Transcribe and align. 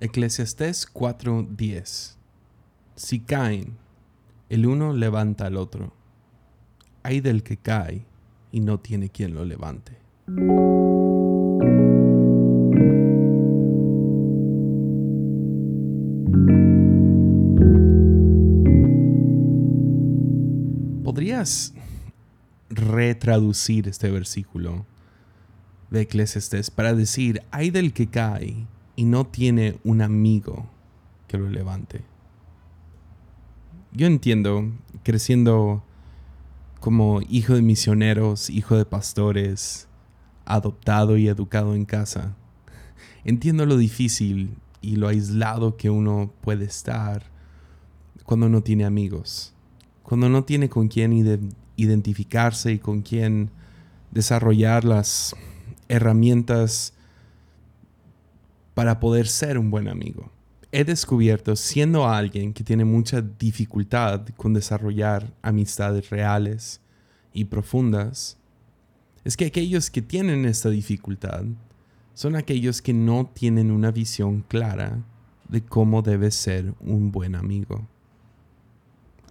Eclesiastés 0.00 0.86
4:10 0.86 2.16
Si 2.94 3.18
caen, 3.18 3.78
el 4.48 4.64
uno 4.64 4.92
levanta 4.92 5.46
al 5.46 5.56
otro. 5.56 5.92
Hay 7.02 7.20
del 7.20 7.42
que 7.42 7.56
cae 7.56 8.06
y 8.52 8.60
no 8.60 8.78
tiene 8.78 9.08
quien 9.08 9.34
lo 9.34 9.44
levante. 9.44 9.98
¿Podrías 21.02 21.74
retraducir 22.70 23.88
este 23.88 24.12
versículo 24.12 24.86
de 25.90 26.02
Eclesiastés 26.02 26.70
para 26.70 26.94
decir, 26.94 27.42
hay 27.50 27.70
del 27.70 27.92
que 27.92 28.06
cae 28.06 28.68
y 28.98 29.04
no 29.04 29.24
tiene 29.28 29.78
un 29.84 30.02
amigo 30.02 30.66
que 31.28 31.38
lo 31.38 31.48
levante? 31.48 32.02
Yo 33.92 34.08
entiendo, 34.08 34.72
creciendo 35.04 35.84
como 36.80 37.20
hijo 37.28 37.54
de 37.54 37.62
misioneros, 37.62 38.50
hijo 38.50 38.76
de 38.76 38.84
pastores, 38.84 39.86
adoptado 40.44 41.16
y 41.16 41.28
educado 41.28 41.76
en 41.76 41.84
casa, 41.84 42.34
entiendo 43.24 43.66
lo 43.66 43.76
difícil 43.76 44.56
y 44.80 44.96
lo 44.96 45.06
aislado 45.06 45.76
que 45.76 45.90
uno 45.90 46.32
puede 46.40 46.64
estar 46.64 47.22
cuando 48.24 48.48
no 48.48 48.64
tiene 48.64 48.84
amigos, 48.84 49.54
cuando 50.02 50.28
no 50.28 50.42
tiene 50.42 50.68
con 50.68 50.88
quién 50.88 51.12
identificarse 51.76 52.72
y 52.72 52.80
con 52.80 53.02
quién 53.02 53.52
desarrollar 54.10 54.84
las 54.84 55.36
herramientas 55.86 56.94
para 58.78 59.00
poder 59.00 59.26
ser 59.26 59.58
un 59.58 59.72
buen 59.72 59.88
amigo. 59.88 60.30
He 60.70 60.84
descubierto, 60.84 61.56
siendo 61.56 62.08
alguien 62.08 62.52
que 62.52 62.62
tiene 62.62 62.84
mucha 62.84 63.20
dificultad 63.20 64.28
con 64.36 64.54
desarrollar 64.54 65.34
amistades 65.42 66.10
reales 66.10 66.80
y 67.32 67.46
profundas, 67.46 68.38
es 69.24 69.36
que 69.36 69.46
aquellos 69.46 69.90
que 69.90 70.00
tienen 70.00 70.44
esta 70.44 70.70
dificultad 70.70 71.42
son 72.14 72.36
aquellos 72.36 72.80
que 72.80 72.92
no 72.92 73.26
tienen 73.26 73.72
una 73.72 73.90
visión 73.90 74.44
clara 74.46 75.02
de 75.48 75.60
cómo 75.60 76.00
debe 76.00 76.30
ser 76.30 76.72
un 76.78 77.10
buen 77.10 77.34
amigo. 77.34 77.84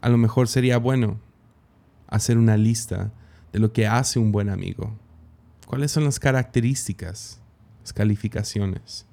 A 0.02 0.10
lo 0.10 0.18
mejor 0.18 0.50
sería 0.50 0.78
bueno 0.78 1.22
hacer 2.08 2.38
una 2.38 2.58
lista 2.58 3.14
de 3.54 3.60
lo 3.60 3.72
que 3.72 3.88
hace 3.88 4.20
un 4.20 4.34
buen 4.34 4.50
amigo. 4.50 4.94
¿Cuáles 5.66 5.94
son 5.94 6.04
las 6.04 6.20
características, 6.20 7.40
las 7.80 7.94
calificaciones? 7.94 9.07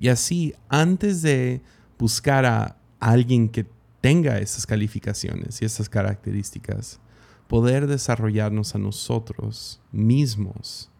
Y 0.00 0.08
así, 0.08 0.54
antes 0.70 1.20
de 1.20 1.60
buscar 1.98 2.46
a 2.46 2.76
alguien 2.98 3.50
que 3.50 3.66
tenga 4.00 4.38
esas 4.38 4.66
calificaciones 4.66 5.60
y 5.60 5.66
esas 5.66 5.90
características, 5.90 6.98
poder 7.46 7.86
desarrollarnos 7.86 8.74
a 8.74 8.78
nosotros 8.78 9.80
mismos 9.92 10.90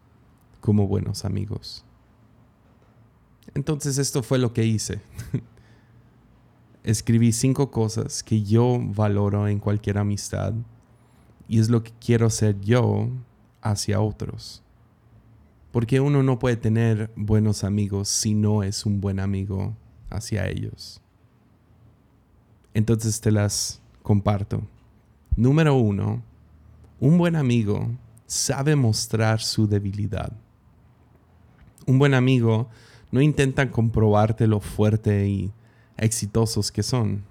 como 0.59 0.87
buenos 0.87 1.25
amigos. 1.25 1.83
Entonces 3.55 3.97
esto 3.97 4.21
fue 4.21 4.37
lo 4.37 4.53
que 4.53 4.65
hice. 4.65 5.01
Escribí 6.83 7.31
cinco 7.31 7.71
cosas 7.71 8.21
que 8.21 8.43
yo 8.43 8.79
valoro 8.79 9.47
en 9.47 9.59
cualquier 9.59 9.97
amistad 9.97 10.53
y 11.47 11.59
es 11.59 11.69
lo 11.69 11.83
que 11.83 11.91
quiero 11.99 12.27
hacer 12.27 12.59
yo 12.61 13.09
hacia 13.61 13.99
otros. 13.99 14.61
Porque 15.71 15.99
uno 15.99 16.21
no 16.21 16.37
puede 16.37 16.57
tener 16.57 17.11
buenos 17.15 17.63
amigos 17.63 18.09
si 18.09 18.33
no 18.33 18.63
es 18.63 18.85
un 18.85 18.99
buen 18.99 19.19
amigo 19.19 19.75
hacia 20.09 20.47
ellos. 20.47 21.01
Entonces 22.73 23.21
te 23.21 23.31
las 23.31 23.81
comparto. 24.01 24.61
Número 25.35 25.75
uno, 25.75 26.21
un 26.99 27.17
buen 27.17 27.35
amigo 27.35 27.89
sabe 28.27 28.75
mostrar 28.75 29.41
su 29.41 29.67
debilidad. 29.67 30.31
Un 31.85 31.99
buen 31.99 32.13
amigo 32.13 32.69
no 33.11 33.21
intenta 33.21 33.71
comprobarte 33.71 34.47
lo 34.47 34.59
fuerte 34.59 35.27
y 35.27 35.51
exitosos 35.97 36.71
que 36.71 36.83
son. 36.83 37.23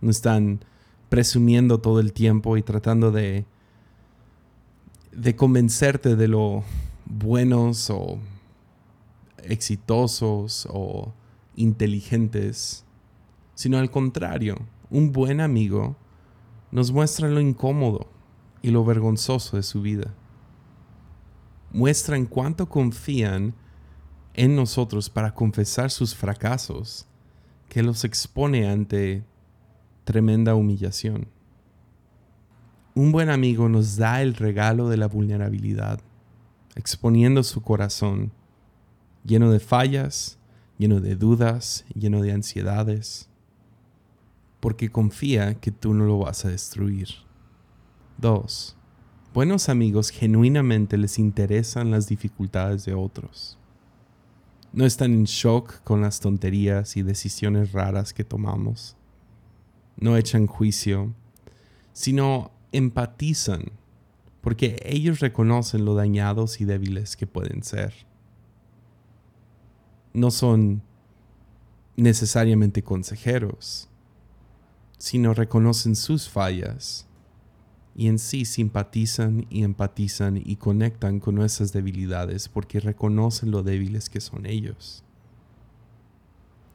No 0.00 0.10
están 0.10 0.64
presumiendo 1.08 1.78
todo 1.78 2.00
el 2.00 2.12
tiempo 2.12 2.56
y 2.56 2.62
tratando 2.62 3.12
de, 3.12 3.44
de 5.12 5.36
convencerte 5.36 6.16
de 6.16 6.28
lo 6.28 6.64
buenos 7.12 7.90
o 7.90 8.18
exitosos 9.44 10.66
o 10.70 11.12
inteligentes, 11.56 12.84
sino 13.54 13.78
al 13.78 13.90
contrario, 13.90 14.56
un 14.90 15.12
buen 15.12 15.40
amigo 15.40 15.96
nos 16.70 16.90
muestra 16.90 17.28
lo 17.28 17.40
incómodo 17.40 18.10
y 18.62 18.70
lo 18.70 18.84
vergonzoso 18.84 19.56
de 19.56 19.62
su 19.62 19.82
vida. 19.82 20.14
Muestran 21.72 22.26
cuánto 22.26 22.68
confían 22.68 23.54
en 24.34 24.56
nosotros 24.56 25.10
para 25.10 25.34
confesar 25.34 25.90
sus 25.90 26.14
fracasos, 26.14 27.06
que 27.68 27.82
los 27.82 28.04
expone 28.04 28.68
ante 28.68 29.24
tremenda 30.04 30.54
humillación. 30.54 31.28
Un 32.94 33.12
buen 33.12 33.30
amigo 33.30 33.68
nos 33.68 33.96
da 33.96 34.22
el 34.22 34.34
regalo 34.34 34.88
de 34.88 34.98
la 34.98 35.08
vulnerabilidad, 35.08 36.00
exponiendo 36.74 37.42
su 37.42 37.62
corazón, 37.62 38.32
lleno 39.24 39.50
de 39.50 39.60
fallas, 39.60 40.38
lleno 40.78 41.00
de 41.00 41.16
dudas, 41.16 41.84
lleno 41.94 42.22
de 42.22 42.32
ansiedades, 42.32 43.28
porque 44.60 44.90
confía 44.90 45.54
que 45.54 45.70
tú 45.70 45.94
no 45.94 46.04
lo 46.04 46.18
vas 46.18 46.44
a 46.44 46.48
destruir. 46.48 47.08
2. 48.18 48.76
Buenos 49.34 49.68
amigos 49.68 50.10
genuinamente 50.10 50.96
les 50.98 51.18
interesan 51.18 51.90
las 51.90 52.06
dificultades 52.06 52.84
de 52.84 52.94
otros. 52.94 53.58
No 54.72 54.86
están 54.86 55.12
en 55.12 55.24
shock 55.24 55.82
con 55.82 56.00
las 56.00 56.20
tonterías 56.20 56.96
y 56.96 57.02
decisiones 57.02 57.72
raras 57.72 58.14
que 58.14 58.24
tomamos. 58.24 58.96
No 59.96 60.16
echan 60.16 60.46
juicio, 60.46 61.12
sino 61.92 62.52
empatizan 62.72 63.72
porque 64.42 64.82
ellos 64.84 65.20
reconocen 65.20 65.84
lo 65.84 65.94
dañados 65.94 66.60
y 66.60 66.64
débiles 66.64 67.16
que 67.16 67.26
pueden 67.26 67.62
ser. 67.62 67.94
No 70.12 70.30
son 70.30 70.82
necesariamente 71.96 72.82
consejeros, 72.82 73.88
sino 74.98 75.32
reconocen 75.32 75.96
sus 75.96 76.28
fallas 76.28 77.06
y 77.94 78.08
en 78.08 78.18
sí 78.18 78.44
simpatizan 78.44 79.46
y 79.48 79.62
empatizan 79.62 80.40
y 80.44 80.56
conectan 80.56 81.20
con 81.20 81.36
nuestras 81.36 81.72
debilidades 81.72 82.48
porque 82.48 82.80
reconocen 82.80 83.52
lo 83.52 83.62
débiles 83.62 84.10
que 84.10 84.20
son 84.20 84.44
ellos. 84.46 85.04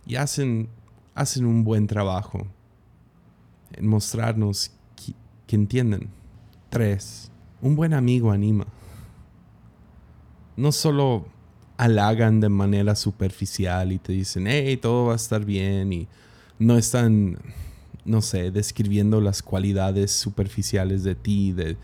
Y 0.05 0.15
hacen, 0.15 0.69
hacen 1.15 1.45
un 1.45 1.65
buen 1.65 1.85
trabajo 1.85 2.47
en 3.73 3.87
mostrarnos 3.87 4.71
que, 4.95 5.13
que 5.45 5.55
entienden. 5.57 6.09
Tres, 6.69 7.31
un 7.61 7.75
buen 7.75 7.93
amigo 7.93 8.31
anima. 8.31 8.65
No 10.55 10.71
solo 10.71 11.25
halagan 11.77 12.39
de 12.39 12.49
manera 12.49 12.95
superficial 12.95 13.91
y 13.91 13.99
te 13.99 14.13
dicen, 14.13 14.47
hey, 14.47 14.77
todo 14.77 15.07
va 15.07 15.13
a 15.13 15.17
estar 15.17 15.45
bien 15.45 15.93
y 15.93 16.07
no 16.59 16.77
están 16.77 17.37
no 18.07 18.21
sé, 18.21 18.51
describiendo 18.51 19.19
las 19.19 19.43
cualidades 19.43 20.11
superficiales 20.11 21.03
de 21.03 21.13
ti, 21.13 21.51
de, 21.51 21.77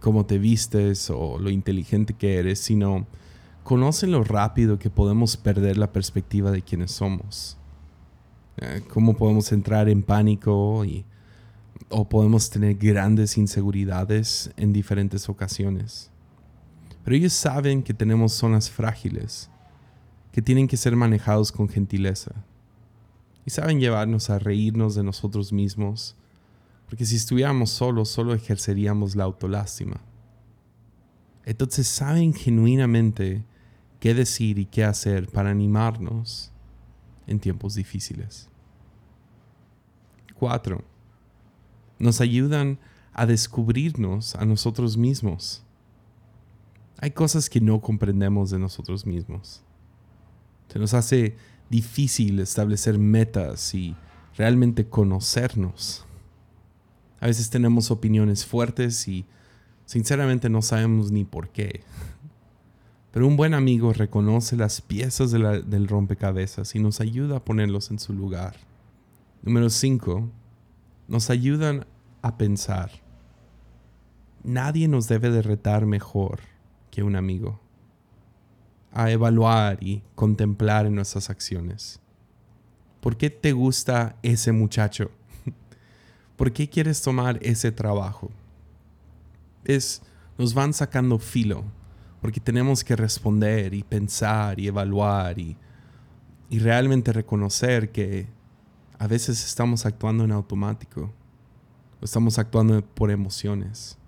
cómo 0.00 0.24
te 0.24 0.38
vistes 0.38 1.10
o 1.10 1.38
lo 1.38 1.50
inteligente 1.50 2.14
que 2.14 2.38
eres, 2.38 2.60
sino 2.60 3.06
conocen 3.64 4.12
lo 4.12 4.24
rápido 4.24 4.78
que 4.78 4.90
podemos 4.90 5.36
perder 5.36 5.76
la 5.76 5.92
perspectiva 5.92 6.50
de 6.50 6.62
quienes 6.62 6.92
somos. 6.92 7.56
Eh, 8.58 8.82
cómo 8.88 9.16
podemos 9.16 9.50
entrar 9.52 9.88
en 9.88 10.02
pánico 10.02 10.84
y, 10.84 11.04
o 11.88 12.08
podemos 12.08 12.50
tener 12.50 12.74
grandes 12.74 13.36
inseguridades 13.38 14.50
en 14.56 14.72
diferentes 14.72 15.28
ocasiones. 15.28 16.10
Pero 17.04 17.16
ellos 17.16 17.32
saben 17.32 17.82
que 17.82 17.94
tenemos 17.94 18.32
zonas 18.32 18.70
frágiles, 18.70 19.50
que 20.32 20.42
tienen 20.42 20.66
que 20.66 20.76
ser 20.76 20.96
manejados 20.96 21.52
con 21.52 21.68
gentileza 21.68 22.32
y 23.46 23.50
saben 23.50 23.78
llevarnos 23.78 24.30
a 24.30 24.38
reírnos 24.38 24.94
de 24.94 25.02
nosotros 25.02 25.52
mismos, 25.52 26.16
porque 26.86 27.04
si 27.04 27.16
estuviéramos 27.16 27.70
solos 27.70 28.08
solo 28.08 28.34
ejerceríamos 28.34 29.16
la 29.16 29.24
autolástima. 29.24 30.00
Entonces 31.44 31.86
saben 31.86 32.32
genuinamente 32.32 33.44
qué 34.00 34.14
decir 34.14 34.58
y 34.58 34.66
qué 34.66 34.84
hacer 34.84 35.28
para 35.28 35.50
animarnos 35.50 36.52
en 37.26 37.38
tiempos 37.38 37.74
difíciles. 37.74 38.48
4. 40.34 40.93
Nos 42.04 42.20
ayudan 42.20 42.78
a 43.14 43.24
descubrirnos 43.24 44.34
a 44.34 44.44
nosotros 44.44 44.98
mismos. 44.98 45.62
Hay 46.98 47.12
cosas 47.12 47.48
que 47.48 47.62
no 47.62 47.80
comprendemos 47.80 48.50
de 48.50 48.58
nosotros 48.58 49.06
mismos. 49.06 49.62
Se 50.68 50.78
nos 50.78 50.92
hace 50.92 51.38
difícil 51.70 52.40
establecer 52.40 52.98
metas 52.98 53.74
y 53.74 53.96
realmente 54.36 54.86
conocernos. 54.86 56.04
A 57.20 57.26
veces 57.26 57.48
tenemos 57.48 57.90
opiniones 57.90 58.44
fuertes 58.44 59.08
y 59.08 59.24
sinceramente 59.86 60.50
no 60.50 60.60
sabemos 60.60 61.10
ni 61.10 61.24
por 61.24 61.48
qué. 61.48 61.84
Pero 63.12 63.26
un 63.26 63.38
buen 63.38 63.54
amigo 63.54 63.94
reconoce 63.94 64.58
las 64.58 64.82
piezas 64.82 65.30
del 65.30 65.88
rompecabezas 65.88 66.74
y 66.74 66.80
nos 66.80 67.00
ayuda 67.00 67.38
a 67.38 67.44
ponerlos 67.46 67.90
en 67.90 67.98
su 67.98 68.12
lugar. 68.12 68.56
Número 69.42 69.70
5. 69.70 70.28
Nos 71.08 71.30
ayudan 71.30 71.86
a 72.24 72.38
pensar. 72.38 72.90
Nadie 74.42 74.88
nos 74.88 75.08
debe 75.08 75.28
de 75.30 75.42
retar 75.42 75.84
mejor 75.84 76.40
que 76.90 77.02
un 77.02 77.16
amigo. 77.16 77.60
A 78.92 79.10
evaluar 79.10 79.76
y 79.82 80.02
contemplar 80.14 80.86
en 80.86 80.94
nuestras 80.94 81.28
acciones. 81.28 82.00
¿Por 83.02 83.18
qué 83.18 83.28
te 83.28 83.52
gusta 83.52 84.16
ese 84.22 84.52
muchacho? 84.52 85.10
¿Por 86.36 86.50
qué 86.54 86.66
quieres 86.66 87.02
tomar 87.02 87.38
ese 87.42 87.70
trabajo? 87.72 88.30
Es, 89.64 90.00
nos 90.38 90.54
van 90.54 90.72
sacando 90.72 91.18
filo, 91.18 91.62
porque 92.22 92.40
tenemos 92.40 92.84
que 92.84 92.96
responder 92.96 93.74
y 93.74 93.82
pensar 93.82 94.58
y 94.58 94.68
evaluar 94.68 95.38
y, 95.38 95.58
y 96.48 96.58
realmente 96.58 97.12
reconocer 97.12 97.92
que 97.92 98.28
a 98.98 99.06
veces 99.08 99.44
estamos 99.44 99.84
actuando 99.84 100.24
en 100.24 100.32
automático, 100.32 101.12
estamos 102.04 102.38
actuando 102.38 102.82
por 102.82 103.10
emociones. 103.10 103.98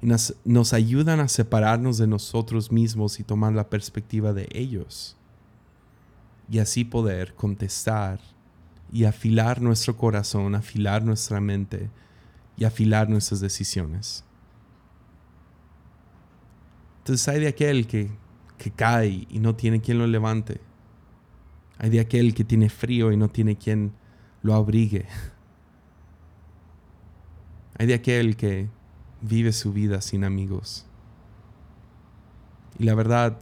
Y 0.00 0.06
nos, 0.06 0.34
nos 0.44 0.72
ayudan 0.72 1.20
a 1.20 1.28
separarnos 1.28 1.98
de 1.98 2.06
nosotros 2.06 2.70
mismos 2.70 3.18
y 3.18 3.24
tomar 3.24 3.52
la 3.52 3.68
perspectiva 3.70 4.32
de 4.32 4.48
ellos 4.52 5.16
y 6.48 6.58
así 6.58 6.84
poder 6.84 7.34
contestar 7.34 8.20
y 8.92 9.04
afilar 9.04 9.60
nuestro 9.60 9.96
corazón, 9.96 10.54
afilar 10.54 11.02
nuestra 11.02 11.40
mente 11.40 11.90
y 12.56 12.64
afilar 12.64 13.08
nuestras 13.08 13.40
decisiones. 13.40 14.24
Entonces 16.98 17.26
hay 17.28 17.40
de 17.40 17.48
aquel 17.48 17.86
que, 17.86 18.10
que 18.56 18.70
cae 18.70 19.26
y 19.28 19.38
no 19.38 19.54
tiene 19.54 19.80
quien 19.80 19.98
lo 19.98 20.06
levante. 20.06 20.60
Hay 21.78 21.90
de 21.90 22.00
aquel 22.00 22.34
que 22.34 22.44
tiene 22.44 22.68
frío 22.68 23.10
y 23.10 23.16
no 23.16 23.28
tiene 23.28 23.56
quien 23.56 23.92
lo 24.42 24.54
abrigue. 24.54 25.06
Hay 27.76 27.86
de 27.86 27.94
aquel 27.94 28.36
que 28.36 28.68
vive 29.20 29.52
su 29.52 29.72
vida 29.72 30.00
sin 30.00 30.24
amigos. 30.24 30.86
Y 32.78 32.84
la 32.84 32.94
verdad, 32.94 33.38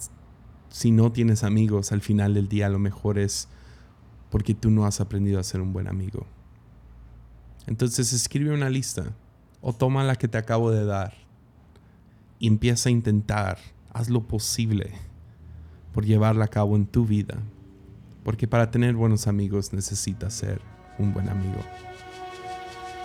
si 0.71 0.91
no 0.91 1.13
tienes 1.13 1.45
amigos 1.45 1.93
al 1.93 2.01
final 2.01 2.35
del 2.35 2.49
día, 2.49 2.69
lo 2.69 2.79
mejor 2.79 3.19
es 3.19 3.49
porque 4.31 4.55
tú 4.55 4.71
no 4.71 4.87
has 4.87 5.01
aprendido 5.01 5.39
a 5.39 5.45
ser 5.45 5.61
un 5.61 5.73
buen 5.73 5.89
amigo. 5.89 6.27
Entonces 7.67 8.13
escribe 8.13 8.55
una 8.55 8.71
lista 8.71 9.13
o 9.61 9.73
toma 9.73 10.05
la 10.05 10.17
que 10.17 10.29
te 10.29 10.39
acabo 10.39 10.71
de 10.71 10.85
dar 10.85 11.15
y 12.39 12.49
empieza 12.49 12.89
a 12.89 12.93
intentar, 12.93 13.59
haz 13.93 14.09
lo 14.09 14.27
posible 14.27 14.93
por 15.93 16.05
llevarla 16.05 16.47
a 16.47 16.49
cabo 16.49 16.77
en 16.77 16.87
tu 16.87 17.07
vida. 17.07 17.39
Porque 18.25 18.49
para 18.49 18.71
tener 18.71 18.95
buenos 18.95 19.27
amigos 19.27 19.73
necesitas 19.73 20.33
ser 20.35 20.61
un 20.99 21.13
buen 21.13 21.29
amigo. 21.29 21.59